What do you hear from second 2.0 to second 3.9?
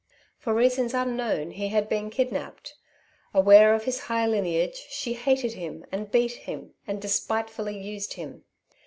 kidnapped. Aware of